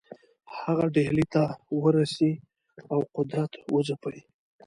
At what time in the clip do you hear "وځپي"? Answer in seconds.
3.73-4.17